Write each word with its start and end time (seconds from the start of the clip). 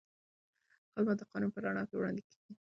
خدمت 0.93 1.15
د 1.19 1.23
قانون 1.31 1.49
په 1.53 1.59
رڼا 1.63 1.83
کې 1.89 1.95
وړاندې 1.97 2.21
کېږي. 2.29 2.53